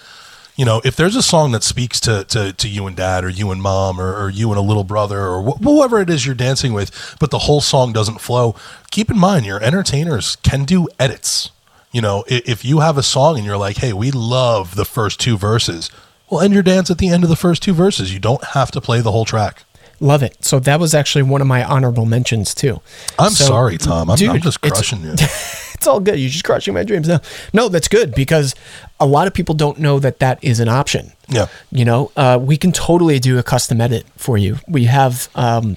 You 0.56 0.64
know, 0.64 0.80
if 0.84 0.94
there's 0.96 1.16
a 1.16 1.22
song 1.22 1.52
that 1.52 1.62
speaks 1.64 1.98
to 2.00 2.22
to, 2.24 2.52
to 2.52 2.68
you 2.68 2.86
and 2.86 2.96
dad, 2.96 3.24
or 3.24 3.28
you 3.28 3.50
and 3.50 3.60
mom, 3.60 4.00
or, 4.00 4.14
or 4.16 4.28
you 4.30 4.48
and 4.50 4.58
a 4.58 4.62
little 4.62 4.84
brother, 4.84 5.20
or 5.26 5.42
wh- 5.42 5.62
whoever 5.62 6.00
it 6.00 6.08
is 6.10 6.24
you're 6.24 6.34
dancing 6.36 6.72
with, 6.72 7.16
but 7.18 7.30
the 7.32 7.40
whole 7.40 7.60
song 7.60 7.92
doesn't 7.92 8.20
flow, 8.20 8.54
keep 8.92 9.10
in 9.10 9.18
mind 9.18 9.44
your 9.46 9.62
entertainers 9.62 10.36
can 10.36 10.64
do 10.64 10.86
edits. 11.00 11.50
You 11.90 12.00
know, 12.00 12.24
i- 12.30 12.42
if 12.46 12.64
you 12.64 12.80
have 12.80 12.96
a 12.98 13.02
song 13.02 13.36
and 13.36 13.44
you're 13.46 13.56
like, 13.56 13.78
"Hey, 13.78 13.92
we 13.92 14.10
love 14.12 14.74
the 14.76 14.84
first 14.84 15.18
two 15.18 15.36
verses," 15.36 15.90
well, 16.30 16.40
end 16.40 16.54
your 16.54 16.62
dance 16.62 16.90
at 16.90 16.98
the 16.98 17.08
end 17.08 17.24
of 17.24 17.30
the 17.30 17.36
first 17.36 17.62
two 17.62 17.74
verses. 17.74 18.12
You 18.12 18.18
don't 18.20 18.44
have 18.54 18.70
to 18.72 18.80
play 18.80 19.00
the 19.00 19.12
whole 19.12 19.24
track. 19.24 19.64
Love 20.00 20.22
it. 20.22 20.44
So 20.44 20.60
that 20.60 20.78
was 20.78 20.94
actually 20.94 21.22
one 21.24 21.40
of 21.40 21.46
my 21.46 21.64
honorable 21.64 22.06
mentions 22.06 22.54
too. 22.54 22.80
I'm 23.18 23.30
So- 23.32 23.44
sorry, 23.44 23.78
Tom. 23.78 24.08
I'm, 24.10 24.10
I'm 24.10 24.16
Dude, 24.16 24.42
just 24.42 24.58
it's- 24.64 24.72
crushing 24.72 25.02
you. 25.02 25.12
it's 25.74 25.86
all 25.86 26.00
good. 26.00 26.18
You're 26.18 26.30
just 26.30 26.44
crushing 26.44 26.74
my 26.74 26.84
dreams. 26.84 27.08
No 27.08 27.18
no 27.52 27.68
that's 27.68 27.88
good 27.88 28.14
because 28.14 28.54
a 29.00 29.06
lot 29.06 29.26
of 29.26 29.34
people 29.34 29.54
don't 29.54 29.78
know 29.78 29.98
that 29.98 30.18
that 30.20 30.42
is 30.42 30.60
an 30.60 30.68
option. 30.68 31.12
Yeah. 31.28 31.46
you 31.70 31.84
know 31.84 32.10
uh, 32.16 32.38
we 32.40 32.56
can 32.56 32.72
totally 32.72 33.18
do 33.18 33.38
a 33.38 33.42
custom 33.42 33.80
edit 33.80 34.06
for 34.16 34.38
you. 34.38 34.58
We 34.68 34.84
have 34.84 35.28
um, 35.34 35.76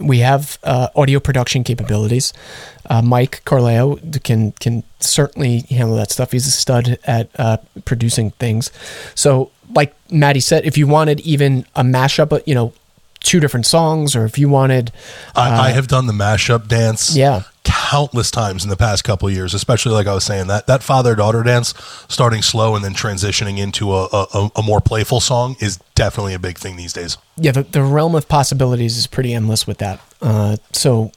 we 0.00 0.18
have 0.20 0.58
uh, 0.62 0.88
audio 0.94 1.18
production 1.20 1.64
capabilities. 1.64 2.32
Uh, 2.88 3.02
mike 3.02 3.42
carleo 3.44 3.96
can 4.22 4.52
can 4.52 4.82
certainly 5.00 5.60
handle 5.70 5.96
that 5.96 6.10
stuff. 6.12 6.32
He's 6.32 6.46
a 6.46 6.50
stud 6.52 6.98
at 7.04 7.28
uh, 7.38 7.56
producing 7.84 8.30
things. 8.38 8.70
So 9.14 9.50
like 9.74 9.94
matty 10.10 10.40
said 10.40 10.64
if 10.64 10.78
you 10.78 10.86
wanted 10.86 11.20
even 11.20 11.66
a 11.74 11.82
mashup 11.82 12.40
you 12.46 12.54
know 12.54 12.72
two 13.20 13.40
different 13.40 13.66
songs 13.66 14.14
or 14.16 14.24
if 14.24 14.38
you 14.38 14.48
wanted 14.48 14.92
I, 15.34 15.68
I 15.68 15.70
have 15.70 15.86
done 15.88 16.06
the 16.06 16.12
mashup 16.12 16.68
dance 16.68 17.10
Uh, 17.16 17.18
Yeah. 17.18 17.42
countless 17.64 18.30
times 18.30 18.64
in 18.64 18.70
the 18.70 18.76
past 18.76 19.04
couple 19.04 19.28
of 19.28 19.34
years, 19.34 19.52
especially 19.54 19.92
like 19.92 20.06
I 20.06 20.14
was 20.14 20.24
saying, 20.24 20.46
that 20.46 20.66
that 20.66 20.82
father 20.82 21.14
daughter 21.14 21.42
dance 21.42 21.74
starting 22.08 22.42
slow 22.42 22.74
and 22.76 22.84
then 22.84 22.94
transitioning 22.94 23.58
into 23.58 23.92
a, 23.94 24.06
a, 24.12 24.50
a 24.56 24.62
more 24.62 24.80
playful 24.80 25.20
song 25.20 25.56
is 25.60 25.78
definitely 25.94 26.34
a 26.34 26.38
big 26.38 26.58
thing 26.58 26.76
these 26.76 26.92
days. 26.92 27.18
yeah 27.36 27.52
the, 27.52 27.62
the 27.64 27.82
realm 27.82 28.14
of 28.14 28.28
possibilities 28.28 28.96
is 28.96 29.06
pretty 29.06 29.34
endless 29.34 29.66
with 29.66 29.78
that 29.78 30.00
uh, 30.22 30.56
so 30.72 31.12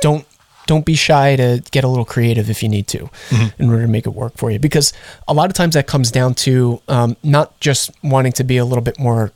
don't 0.00 0.26
don't 0.66 0.86
be 0.86 0.94
shy 0.94 1.36
to 1.36 1.62
get 1.72 1.84
a 1.84 1.88
little 1.88 2.04
creative 2.06 2.48
if 2.48 2.62
you 2.62 2.68
need 2.70 2.86
to 2.86 3.10
in 3.58 3.68
order 3.68 3.82
to 3.82 3.88
make 3.88 4.06
it 4.06 4.14
work 4.14 4.34
for 4.36 4.50
you 4.50 4.58
because 4.58 4.92
a 5.28 5.34
lot 5.34 5.46
of 5.50 5.54
times 5.54 5.74
that 5.74 5.86
comes 5.86 6.10
down 6.10 6.34
to 6.34 6.80
um, 6.88 7.16
not 7.22 7.58
just 7.60 7.90
wanting 8.02 8.32
to 8.32 8.44
be 8.44 8.56
a 8.56 8.64
little 8.64 8.82
bit 8.82 8.98
more 8.98 9.30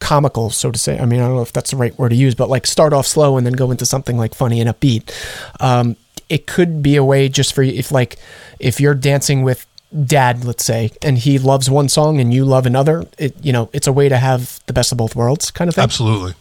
comical 0.00 0.50
so 0.50 0.70
to 0.70 0.78
say 0.78 0.98
i 0.98 1.04
mean 1.04 1.20
i 1.20 1.26
don't 1.26 1.36
know 1.36 1.42
if 1.42 1.52
that's 1.52 1.72
the 1.72 1.76
right 1.76 1.98
word 1.98 2.10
to 2.10 2.16
use 2.16 2.34
but 2.34 2.48
like 2.48 2.66
start 2.66 2.92
off 2.92 3.06
slow 3.06 3.36
and 3.36 3.44
then 3.44 3.52
go 3.52 3.70
into 3.70 3.84
something 3.84 4.16
like 4.16 4.34
funny 4.34 4.60
and 4.60 4.70
upbeat 4.70 5.12
um, 5.60 5.96
it 6.28 6.46
could 6.46 6.82
be 6.82 6.96
a 6.96 7.04
way 7.04 7.28
just 7.28 7.52
for 7.52 7.62
you 7.62 7.72
if 7.72 7.90
like 7.90 8.16
if 8.60 8.80
you're 8.80 8.94
dancing 8.94 9.42
with 9.42 9.66
dad, 10.04 10.44
let's 10.44 10.64
say, 10.64 10.90
and 11.02 11.18
he 11.18 11.38
loves 11.38 11.70
one 11.70 11.88
song 11.88 12.20
and 12.20 12.32
you 12.32 12.44
love 12.44 12.66
another, 12.66 13.06
it 13.18 13.34
you 13.42 13.52
know, 13.52 13.70
it's 13.72 13.86
a 13.86 13.92
way 13.92 14.08
to 14.08 14.16
have 14.16 14.60
the 14.66 14.72
best 14.72 14.92
of 14.92 14.98
both 14.98 15.16
worlds 15.16 15.50
kind 15.50 15.68
of 15.68 15.74
thing. 15.74 15.84
Absolutely. 15.84 16.34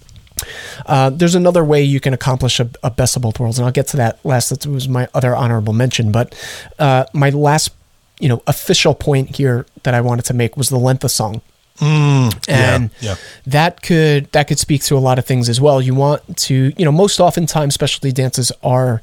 Uh, 0.85 1.09
there's 1.09 1.33
another 1.33 1.63
way 1.63 1.81
you 1.81 1.99
can 1.99 2.13
accomplish 2.13 2.59
a, 2.59 2.69
a, 2.83 2.91
best 2.91 3.15
of 3.15 3.23
both 3.23 3.39
worlds, 3.39 3.57
and 3.57 3.65
I'll 3.65 3.71
get 3.71 3.87
to 3.87 3.97
that 3.97 4.23
last. 4.23 4.49
That 4.49 4.65
was 4.67 4.87
my 4.87 5.07
other 5.13 5.35
honorable 5.35 5.73
mention, 5.73 6.11
but 6.11 6.35
uh, 6.77 7.05
my 7.13 7.31
last, 7.31 7.71
you 8.19 8.29
know, 8.29 8.43
official 8.45 8.93
point 8.93 9.35
here 9.35 9.65
that 9.81 9.95
I 9.95 10.01
wanted 10.01 10.25
to 10.25 10.33
make 10.33 10.55
was 10.55 10.69
the 10.69 10.77
length 10.77 11.03
of 11.03 11.11
song. 11.11 11.41
Mm, 11.77 12.49
and 12.49 12.89
yeah, 12.99 13.09
yeah. 13.11 13.15
that 13.45 13.81
could 13.81 14.31
that 14.31 14.47
could 14.47 14.59
speak 14.59 14.83
to 14.83 14.95
a 14.95 14.99
lot 14.99 15.19
of 15.19 15.25
things 15.25 15.47
as 15.49 15.61
well. 15.61 15.81
You 15.81 15.93
want 15.93 16.37
to, 16.37 16.73
you 16.75 16.85
know, 16.85 16.91
most 16.91 17.19
oftentimes 17.19 17.73
specialty 17.73 18.11
dances 18.11 18.51
are 18.63 19.01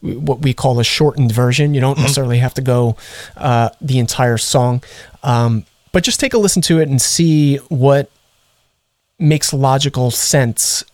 what 0.00 0.40
we 0.40 0.54
call 0.54 0.80
a 0.80 0.84
shortened 0.84 1.32
version. 1.32 1.74
You 1.74 1.80
don't 1.80 1.94
mm-hmm. 1.94 2.02
necessarily 2.02 2.38
have 2.38 2.54
to 2.54 2.62
go 2.62 2.96
uh, 3.36 3.70
the 3.80 3.98
entire 3.98 4.38
song, 4.38 4.82
um, 5.22 5.66
but 5.92 6.04
just 6.04 6.20
take 6.20 6.34
a 6.34 6.38
listen 6.38 6.62
to 6.62 6.80
it 6.80 6.88
and 6.88 7.00
see 7.00 7.56
what 7.68 8.10
makes 9.18 9.52
logical 9.52 10.10
sense 10.10 10.84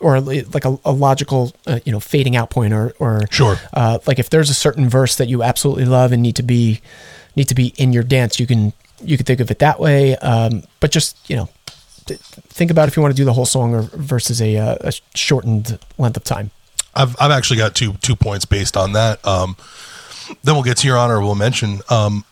or 0.00 0.20
like 0.20 0.64
a, 0.64 0.78
a 0.84 0.92
logical 0.92 1.52
uh, 1.66 1.80
you 1.84 1.92
know 1.92 2.00
fading 2.00 2.36
out 2.36 2.50
point 2.50 2.72
or 2.72 2.94
or 2.98 3.26
sure 3.30 3.56
uh, 3.74 3.98
like 4.06 4.18
if 4.18 4.30
there's 4.30 4.50
a 4.50 4.54
certain 4.54 4.88
verse 4.88 5.16
that 5.16 5.28
you 5.28 5.42
absolutely 5.42 5.84
love 5.84 6.12
and 6.12 6.22
need 6.22 6.36
to 6.36 6.42
be 6.42 6.80
need 7.34 7.48
to 7.48 7.54
be 7.54 7.72
in 7.76 7.92
your 7.92 8.02
dance 8.02 8.38
you 8.38 8.46
can 8.46 8.72
you 9.02 9.16
could 9.16 9.26
think 9.26 9.40
of 9.40 9.50
it 9.50 9.58
that 9.58 9.78
way 9.80 10.16
um, 10.16 10.62
but 10.80 10.90
just 10.90 11.18
you 11.28 11.36
know 11.36 11.48
think 12.06 12.70
about 12.70 12.88
if 12.88 12.96
you 12.96 13.02
want 13.02 13.14
to 13.14 13.16
do 13.16 13.24
the 13.24 13.32
whole 13.32 13.46
song 13.46 13.74
or 13.74 13.82
versus 13.82 14.40
a, 14.40 14.56
uh, 14.56 14.76
a 14.80 14.92
shortened 15.14 15.78
length 15.98 16.16
of 16.16 16.24
time 16.24 16.50
I've, 16.94 17.16
I've 17.20 17.30
actually 17.30 17.58
got 17.58 17.74
two 17.74 17.94
two 17.94 18.16
points 18.16 18.44
based 18.44 18.76
on 18.76 18.92
that 18.92 19.24
um, 19.26 19.56
then 20.42 20.54
we'll 20.54 20.64
get 20.64 20.78
to 20.78 20.86
your 20.86 20.96
honorable 20.96 21.34
mention 21.34 21.80
um, 21.90 22.24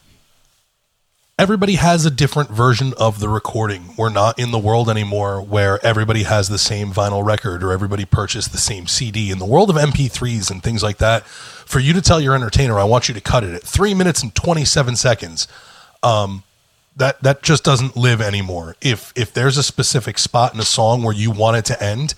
everybody 1.39 1.75
has 1.75 2.07
a 2.07 2.11
different 2.11 2.49
version 2.51 2.93
of 2.97 3.19
the 3.19 3.29
recording. 3.29 3.95
We're 3.99 4.11
not 4.11 4.39
in 4.39 4.53
the 4.53 4.59
world 4.59 4.89
anymore 4.89 5.43
where 5.43 5.85
everybody 5.85 6.23
has 6.23 6.49
the 6.49 6.59
same 6.59 6.93
vinyl 6.93 7.25
record 7.25 7.65
or 7.65 7.73
everybody 7.73 8.05
purchased 8.05 8.53
the 8.53 8.59
same 8.59 8.87
CD. 8.87 9.31
In 9.31 9.39
the 9.39 9.45
world 9.45 9.69
of 9.69 9.77
MP3s 9.77 10.51
and 10.51 10.63
things 10.63 10.83
like 10.83 10.99
that, 10.99 11.27
for 11.27 11.81
you 11.81 11.93
to 11.93 12.01
tell 12.01 12.21
your 12.21 12.35
entertainer, 12.35 12.79
I 12.79 12.85
want 12.85 13.09
you 13.09 13.15
to 13.15 13.21
cut 13.21 13.43
it 13.43 13.53
at 13.53 13.63
three 13.63 13.95
minutes 13.95 14.23
and 14.23 14.33
27 14.35 14.95
seconds, 14.95 15.49
um, 16.05 16.45
that 16.97 17.21
that 17.23 17.43
just 17.43 17.65
doesn't 17.65 17.97
live 17.97 18.21
anymore. 18.21 18.77
If 18.81 19.13
if 19.17 19.33
there's 19.33 19.57
a 19.57 19.63
specific 19.63 20.19
spot 20.19 20.55
in 20.55 20.61
a 20.61 20.65
song 20.65 21.03
where 21.03 21.15
you 21.15 21.31
want 21.31 21.57
it 21.57 21.65
to 21.67 21.83
end, 21.83 22.15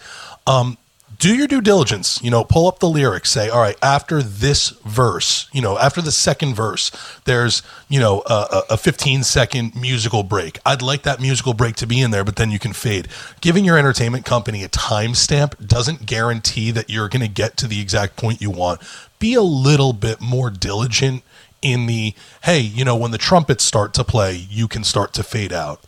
um, 0.46 0.76
do 1.18 1.34
your 1.34 1.46
due 1.46 1.60
diligence. 1.60 2.20
You 2.22 2.30
know, 2.30 2.44
pull 2.44 2.66
up 2.66 2.78
the 2.78 2.88
lyrics. 2.88 3.30
Say, 3.30 3.48
all 3.48 3.60
right, 3.60 3.76
after 3.82 4.22
this 4.22 4.70
verse, 4.84 5.48
you 5.52 5.62
know, 5.62 5.78
after 5.78 6.02
the 6.02 6.12
second 6.12 6.54
verse, 6.54 6.90
there's 7.24 7.62
you 7.88 8.00
know 8.00 8.22
a, 8.26 8.62
a 8.70 8.76
15 8.76 9.22
second 9.22 9.74
musical 9.74 10.22
break. 10.22 10.58
I'd 10.66 10.82
like 10.82 11.02
that 11.02 11.20
musical 11.20 11.54
break 11.54 11.76
to 11.76 11.86
be 11.86 12.00
in 12.00 12.10
there, 12.10 12.24
but 12.24 12.36
then 12.36 12.50
you 12.50 12.58
can 12.58 12.72
fade. 12.72 13.08
Giving 13.40 13.64
your 13.64 13.78
entertainment 13.78 14.24
company 14.24 14.62
a 14.62 14.68
timestamp 14.68 15.66
doesn't 15.66 16.06
guarantee 16.06 16.70
that 16.72 16.90
you're 16.90 17.08
going 17.08 17.22
to 17.22 17.28
get 17.28 17.56
to 17.58 17.66
the 17.66 17.80
exact 17.80 18.16
point 18.16 18.42
you 18.42 18.50
want. 18.50 18.80
Be 19.18 19.34
a 19.34 19.42
little 19.42 19.94
bit 19.94 20.20
more 20.20 20.50
diligent 20.50 21.22
in 21.62 21.86
the 21.86 22.14
hey, 22.44 22.60
you 22.60 22.84
know, 22.84 22.96
when 22.96 23.10
the 23.10 23.18
trumpets 23.18 23.64
start 23.64 23.94
to 23.94 24.04
play, 24.04 24.34
you 24.34 24.68
can 24.68 24.84
start 24.84 25.12
to 25.14 25.22
fade 25.22 25.52
out. 25.52 25.80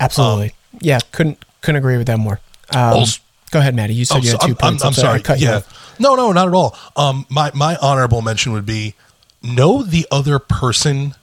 Absolutely. 0.00 0.50
Um, 0.50 0.78
yeah, 0.80 0.98
couldn't 1.12 1.44
couldn't 1.60 1.78
agree 1.78 1.96
with 1.96 2.06
that 2.06 2.18
more. 2.18 2.40
Um, 2.74 2.94
also, 2.94 3.20
Go 3.50 3.60
ahead, 3.60 3.74
Matty. 3.74 3.94
You 3.94 4.04
said 4.04 4.18
oh, 4.18 4.20
you 4.20 4.30
had 4.32 4.40
2 4.40 4.46
I'm, 4.48 4.54
points. 4.56 4.82
I'm, 4.82 4.88
I'm 4.88 4.92
sorry. 4.92 5.22
yeah. 5.38 5.62
No, 5.98 6.14
no, 6.14 6.32
not 6.32 6.48
at 6.48 6.54
all. 6.54 6.76
Um, 6.96 7.26
my 7.28 7.50
my 7.54 7.76
honorable 7.76 8.22
mention 8.22 8.52
would 8.52 8.66
be 8.66 8.94
know 9.42 9.82
the 9.82 10.06
other 10.10 10.38
person 10.38 11.14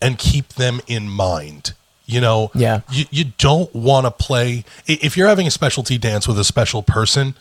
and 0.00 0.18
keep 0.18 0.54
them 0.54 0.80
in 0.86 1.08
mind. 1.08 1.74
You 2.06 2.20
know, 2.20 2.50
yeah. 2.54 2.80
You 2.90 3.04
you 3.10 3.24
don't 3.38 3.74
want 3.74 4.06
to 4.06 4.10
play 4.10 4.64
if 4.86 5.16
you're 5.16 5.28
having 5.28 5.46
a 5.46 5.50
specialty 5.50 5.98
dance 5.98 6.26
with 6.26 6.38
a 6.38 6.44
special 6.44 6.82
person 6.82 7.34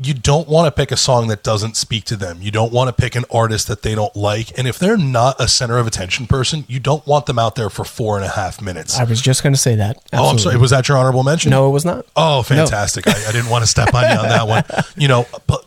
you 0.00 0.14
don't 0.14 0.48
want 0.48 0.66
to 0.66 0.70
pick 0.70 0.92
a 0.92 0.96
song 0.96 1.26
that 1.26 1.42
doesn't 1.42 1.76
speak 1.76 2.04
to 2.04 2.14
them. 2.14 2.38
You 2.40 2.52
don't 2.52 2.72
want 2.72 2.88
to 2.88 2.92
pick 2.92 3.16
an 3.16 3.24
artist 3.32 3.66
that 3.66 3.82
they 3.82 3.96
don't 3.96 4.14
like. 4.14 4.56
And 4.56 4.68
if 4.68 4.78
they're 4.78 4.96
not 4.96 5.40
a 5.40 5.48
center 5.48 5.76
of 5.78 5.88
attention 5.88 6.28
person, 6.28 6.64
you 6.68 6.78
don't 6.78 7.04
want 7.04 7.26
them 7.26 7.36
out 7.36 7.56
there 7.56 7.68
for 7.68 7.84
four 7.84 8.16
and 8.16 8.24
a 8.24 8.28
half 8.28 8.62
minutes. 8.62 8.96
I 8.96 9.02
was 9.04 9.20
just 9.20 9.42
going 9.42 9.54
to 9.54 9.58
say 9.58 9.74
that. 9.74 9.96
Absolutely. 9.96 10.18
Oh, 10.18 10.30
I'm 10.30 10.38
sorry. 10.38 10.56
Was 10.56 10.70
that 10.70 10.86
your 10.86 10.98
honorable 10.98 11.24
mention? 11.24 11.50
No, 11.50 11.68
it 11.68 11.72
was 11.72 11.84
not. 11.84 12.06
Oh, 12.14 12.42
fantastic. 12.42 13.06
No. 13.06 13.12
I, 13.12 13.28
I, 13.28 13.32
didn't 13.32 13.50
want 13.50 13.64
to 13.64 13.66
step 13.66 13.92
on 13.92 14.04
you 14.04 14.16
on 14.16 14.28
that 14.28 14.46
one. 14.46 14.64
You 14.96 15.06
know, 15.06 15.26
but 15.46 15.64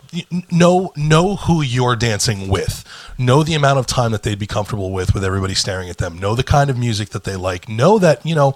know, 0.52 0.92
know 0.98 1.36
who 1.38 1.62
you're 1.62 1.96
dancing 1.96 2.50
with. 2.50 2.84
Know 3.18 3.44
the 3.44 3.54
amount 3.54 3.80
of 3.80 3.88
time 3.88 4.12
that 4.12 4.24
they'd 4.24 4.40
be 4.40 4.48
comfortable 4.48 4.92
with, 4.92 5.14
with 5.14 5.24
everybody 5.24 5.54
staring 5.54 5.90
at 5.90 5.98
them. 5.98 6.18
Know 6.18 6.36
the 6.36 6.44
kind 6.44 6.70
of 6.70 6.78
music 6.78 7.10
that 7.10 7.24
they 7.24 7.36
like. 7.36 7.70
Know 7.70 7.98
that, 8.00 8.26
you 8.26 8.36
know, 8.36 8.56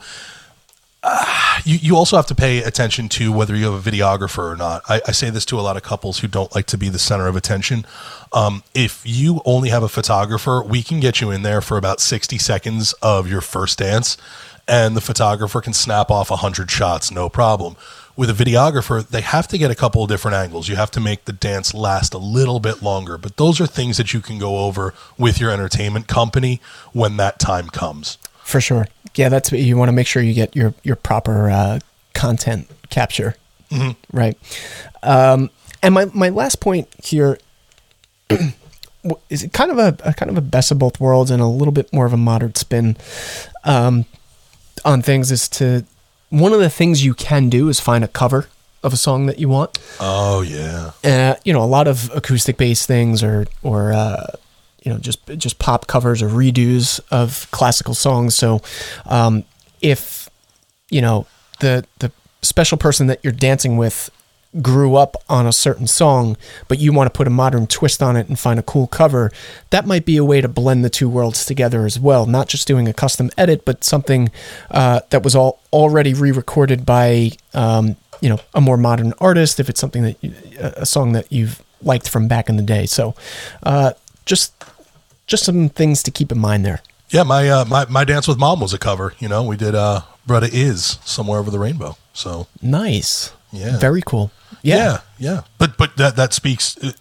uh, 1.05 1.59
you, 1.65 1.77
you 1.77 1.95
also 1.95 2.15
have 2.15 2.25
to 2.25 2.35
pay 2.35 2.63
attention 2.63 3.07
to 3.09 3.31
whether 3.31 3.55
you 3.55 3.71
have 3.71 3.87
a 3.87 3.91
videographer 3.91 4.51
or 4.51 4.55
not. 4.55 4.81
I, 4.89 5.01
I, 5.07 5.11
say 5.11 5.29
this 5.29 5.45
to 5.45 5.59
a 5.59 5.61
lot 5.61 5.77
of 5.77 5.83
couples 5.83 6.19
who 6.19 6.27
don't 6.27 6.53
like 6.55 6.65
to 6.67 6.77
be 6.77 6.89
the 6.89 6.99
center 6.99 7.27
of 7.27 7.35
attention. 7.35 7.85
Um, 8.33 8.63
if 8.73 9.01
you 9.05 9.41
only 9.45 9.69
have 9.69 9.83
a 9.83 9.89
photographer, 9.89 10.63
we 10.63 10.83
can 10.83 10.99
get 10.99 11.21
you 11.21 11.31
in 11.31 11.43
there 11.43 11.61
for 11.61 11.77
about 11.77 12.01
60 12.01 12.37
seconds 12.37 12.93
of 13.01 13.29
your 13.29 13.41
first 13.41 13.77
dance, 13.77 14.17
and 14.67 14.97
the 14.97 15.01
photographer 15.01 15.61
can 15.61 15.73
snap 15.73 16.09
off 16.09 16.29
100 16.29 16.69
shots, 16.71 17.11
no 17.11 17.29
problem. 17.29 17.75
With 18.17 18.29
a 18.29 18.45
videographer, 18.45 19.05
they 19.05 19.21
have 19.21 19.47
to 19.49 19.57
get 19.57 19.71
a 19.71 19.75
couple 19.75 20.01
of 20.01 20.09
different 20.09 20.35
angles. 20.35 20.69
You 20.69 20.77
have 20.77 20.91
to 20.91 21.01
make 21.01 21.25
the 21.25 21.33
dance 21.33 21.73
last 21.73 22.13
a 22.13 22.17
little 22.17 22.61
bit 22.61 22.81
longer, 22.81 23.17
but 23.17 23.35
those 23.35 23.59
are 23.59 23.67
things 23.67 23.97
that 23.97 24.13
you 24.13 24.21
can 24.21 24.39
go 24.39 24.59
over 24.59 24.93
with 25.17 25.39
your 25.39 25.51
entertainment 25.51 26.07
company 26.07 26.61
when 26.93 27.17
that 27.17 27.39
time 27.39 27.67
comes. 27.67 28.17
For 28.55 28.61
sure. 28.61 28.87
Yeah, 29.15 29.27
that's 29.27 29.51
what 29.51 29.59
you 29.59 29.75
want 29.75 29.89
to 29.89 29.91
make 29.91 30.07
sure 30.07 30.23
you 30.23 30.33
get 30.33 30.55
your 30.55 30.73
your 30.81 30.95
proper 30.95 31.49
uh, 31.49 31.79
content 32.13 32.69
capture. 32.89 33.35
Mm-hmm. 33.69 34.17
Right. 34.17 34.37
Um, 35.03 35.49
and 35.83 35.93
my, 35.93 36.05
my 36.13 36.29
last 36.29 36.61
point 36.61 36.87
here 37.03 37.37
is 39.29 39.45
kind 39.51 39.71
of 39.71 39.77
a, 39.77 39.97
a, 40.09 40.13
kind 40.13 40.31
of 40.31 40.37
a 40.37 40.41
best 40.41 40.71
of 40.71 40.79
both 40.79 41.01
worlds 41.01 41.31
and 41.31 41.41
a 41.41 41.47
little 41.47 41.73
bit 41.73 41.91
more 41.91 42.05
of 42.05 42.13
a 42.13 42.17
modern 42.17 42.55
spin 42.55 42.95
um, 43.65 44.05
on 44.85 45.01
things 45.01 45.33
is 45.33 45.49
to 45.49 45.83
one 46.29 46.53
of 46.53 46.61
the 46.61 46.69
things 46.69 47.03
you 47.03 47.13
can 47.13 47.49
do 47.49 47.67
is 47.67 47.81
find 47.81 48.05
a 48.05 48.07
cover 48.07 48.47
of 48.83 48.93
a 48.93 48.97
song 48.97 49.25
that 49.25 49.37
you 49.37 49.49
want. 49.49 49.77
Oh 49.99 50.39
yeah. 50.43 50.91
Uh, 51.03 51.35
you 51.43 51.51
know, 51.51 51.61
a 51.61 51.65
lot 51.67 51.89
of 51.89 52.09
acoustic 52.15 52.55
based 52.55 52.87
things 52.87 53.21
or 53.21 53.47
or 53.63 53.91
uh, 53.91 54.27
you 54.85 54.93
know 54.93 54.99
just 54.99 55.25
just 55.37 55.59
pop 55.59 55.87
covers 55.87 56.21
or 56.21 56.29
redos 56.29 57.01
of 57.11 57.49
classical 57.51 57.93
songs. 57.93 58.35
So 58.35 58.61
um, 59.05 59.43
if 59.81 60.29
you 60.89 61.01
know 61.01 61.27
the 61.59 61.85
the 61.99 62.11
special 62.41 62.77
person 62.77 63.07
that 63.07 63.19
you're 63.23 63.33
dancing 63.33 63.75
with 63.75 64.11
grew 64.61 64.95
up 64.95 65.17
on 65.27 65.45
a 65.45 65.51
certain 65.51 65.87
song, 65.87 66.37
but 66.69 66.79
you 66.79 66.93
want 66.93 67.11
to 67.11 67.17
put 67.17 67.27
a 67.27 67.31
modern 67.31 67.67
twist 67.67 68.01
on 68.01 68.15
it 68.15 68.29
and 68.29 68.39
find 68.39 68.57
a 68.57 68.63
cool 68.63 68.87
cover, 68.87 69.29
that 69.69 69.85
might 69.85 70.05
be 70.05 70.15
a 70.15 70.23
way 70.23 70.39
to 70.39 70.47
blend 70.47 70.85
the 70.85 70.89
two 70.89 71.09
worlds 71.09 71.43
together 71.43 71.85
as 71.85 71.99
well. 71.99 72.25
Not 72.25 72.47
just 72.47 72.65
doing 72.65 72.87
a 72.87 72.93
custom 72.93 73.29
edit, 73.37 73.65
but 73.65 73.83
something 73.83 74.31
uh, 74.71 75.01
that 75.09 75.23
was 75.23 75.35
all 75.35 75.59
already 75.73 76.13
re-recorded 76.13 76.85
by 76.85 77.31
um, 77.53 77.97
you 78.21 78.29
know 78.29 78.39
a 78.53 78.61
more 78.61 78.77
modern 78.77 79.13
artist. 79.19 79.59
If 79.59 79.69
it's 79.69 79.79
something 79.79 80.03
that 80.03 80.23
you, 80.23 80.33
a 80.61 80.85
song 80.85 81.13
that 81.13 81.31
you've 81.31 81.61
liked 81.81 82.07
from 82.07 82.27
back 82.27 82.47
in 82.47 82.55
the 82.55 82.63
day, 82.63 82.85
so 82.85 83.15
uh, 83.63 83.91
just 84.25 84.53
just 85.27 85.43
some 85.43 85.69
things 85.69 86.03
to 86.03 86.11
keep 86.11 86.31
in 86.31 86.39
mind 86.39 86.65
there. 86.65 86.81
Yeah, 87.09 87.23
my 87.23 87.49
uh, 87.49 87.65
my 87.65 87.85
my 87.85 88.03
dance 88.03 88.27
with 88.27 88.37
mom 88.37 88.59
was 88.59 88.73
a 88.73 88.79
cover. 88.79 89.13
You 89.19 89.27
know, 89.27 89.43
we 89.43 89.57
did 89.57 89.75
uh, 89.75 90.01
"Brother 90.25 90.49
Iz" 90.51 90.97
somewhere 91.05 91.39
over 91.39 91.51
the 91.51 91.59
rainbow. 91.59 91.97
So 92.13 92.47
nice. 92.61 93.31
Yeah. 93.51 93.77
Very 93.77 94.01
cool. 94.05 94.31
Yeah. 94.61 94.75
yeah, 94.75 94.99
yeah. 95.17 95.41
But 95.57 95.77
but 95.77 95.97
that 95.97 96.15
that 96.15 96.33
speaks 96.33 96.77
uh, 96.83 96.91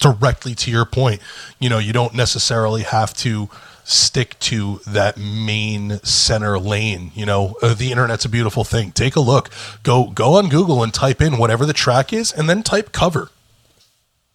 directly 0.00 0.54
to 0.56 0.70
your 0.70 0.84
point. 0.84 1.20
You 1.58 1.68
know, 1.68 1.78
you 1.78 1.92
don't 1.92 2.14
necessarily 2.14 2.82
have 2.82 3.14
to 3.18 3.48
stick 3.84 4.38
to 4.40 4.80
that 4.86 5.16
main 5.16 6.00
center 6.02 6.58
lane. 6.58 7.12
You 7.14 7.26
know, 7.26 7.56
uh, 7.62 7.74
the 7.74 7.92
internet's 7.92 8.24
a 8.24 8.28
beautiful 8.28 8.64
thing. 8.64 8.92
Take 8.92 9.14
a 9.16 9.20
look. 9.20 9.48
Go 9.84 10.10
go 10.10 10.34
on 10.34 10.48
Google 10.48 10.82
and 10.82 10.92
type 10.92 11.22
in 11.22 11.38
whatever 11.38 11.64
the 11.64 11.72
track 11.72 12.12
is, 12.12 12.32
and 12.32 12.50
then 12.50 12.62
type 12.62 12.90
cover. 12.92 13.30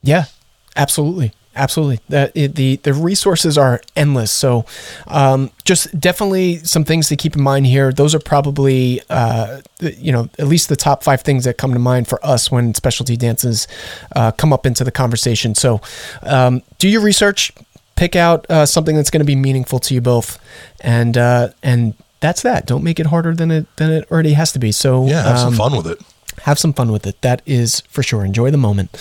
Yeah, 0.01 0.25
absolutely 0.75 1.33
absolutely. 1.57 1.99
The, 2.09 2.51
the 2.53 2.75
the 2.77 2.93
resources 2.93 3.57
are 3.57 3.81
endless. 3.95 4.31
So, 4.31 4.65
um, 5.07 5.51
just 5.65 5.99
definitely 5.99 6.57
some 6.59 6.85
things 6.85 7.09
to 7.09 7.15
keep 7.15 7.35
in 7.35 7.41
mind 7.41 7.65
here. 7.65 7.91
Those 7.91 8.15
are 8.15 8.19
probably, 8.19 9.01
uh, 9.09 9.61
you 9.79 10.11
know, 10.11 10.29
at 10.39 10.47
least 10.47 10.69
the 10.69 10.75
top 10.75 11.03
five 11.03 11.21
things 11.21 11.43
that 11.45 11.57
come 11.57 11.73
to 11.73 11.79
mind 11.79 12.07
for 12.07 12.25
us 12.25 12.51
when 12.51 12.73
specialty 12.73 13.17
dances 13.17 13.67
uh, 14.15 14.31
come 14.31 14.53
up 14.53 14.65
into 14.65 14.83
the 14.83 14.91
conversation. 14.91 15.55
So, 15.55 15.81
um, 16.23 16.61
do 16.77 16.87
your 16.87 17.01
research, 17.01 17.51
pick 17.95 18.15
out 18.15 18.49
uh, 18.49 18.65
something 18.65 18.95
that's 18.95 19.09
going 19.09 19.21
to 19.21 19.25
be 19.25 19.35
meaningful 19.35 19.79
to 19.79 19.93
you 19.93 20.01
both, 20.01 20.39
and 20.81 21.17
uh, 21.17 21.49
and 21.63 21.95
that's 22.19 22.43
that. 22.43 22.65
Don't 22.65 22.83
make 22.83 22.99
it 22.99 23.07
harder 23.07 23.35
than 23.35 23.51
it 23.51 23.75
than 23.77 23.91
it 23.91 24.09
already 24.11 24.33
has 24.33 24.51
to 24.53 24.59
be. 24.59 24.71
So 24.71 25.07
yeah, 25.07 25.23
have 25.23 25.37
um, 25.37 25.53
some 25.53 25.53
fun 25.53 25.75
with 25.75 25.87
it. 25.87 25.99
Have 26.43 26.59
some 26.59 26.71
fun 26.71 26.91
with 26.91 27.07
it. 27.07 27.21
That 27.21 27.41
is 27.45 27.81
for 27.89 28.03
sure. 28.03 28.23
Enjoy 28.23 28.51
the 28.51 28.57
moment. 28.57 28.95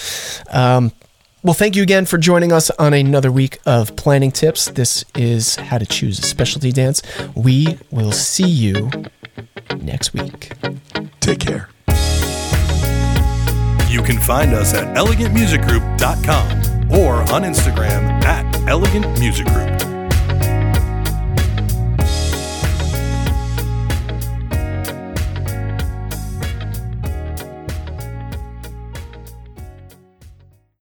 Well, 1.47 1.55
thank 1.55 1.77
you 1.77 1.85
again 1.85 2.07
for 2.07 2.19
joining 2.19 2.51
us 2.51 2.71
on 2.71 2.93
another 2.93 3.31
week 3.31 3.61
of 3.67 3.95
planning 3.95 4.33
tips. 4.33 4.67
This 4.69 5.05
is 5.15 5.55
how 5.55 5.79
to 5.79 5.87
choose 5.87 6.19
a 6.19 6.23
specialty 6.23 6.73
dance. 6.73 7.03
We 7.37 7.79
will 7.93 8.11
see 8.11 8.49
you 8.49 8.91
next 9.79 10.13
week. 10.13 10.51
Take 11.21 11.39
care. 11.39 11.69
You 13.89 14.03
can 14.03 14.19
find 14.19 14.55
us 14.55 14.75
at 14.75 14.97
elegantmusicgroup.com 14.97 16.91
or 16.91 17.15
on 17.33 17.45
Instagram 17.45 18.25
at 18.25 18.53
elegantmusicgroup. 18.67 19.96